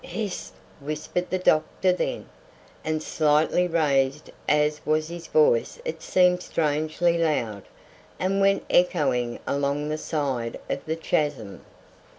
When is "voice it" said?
5.27-6.01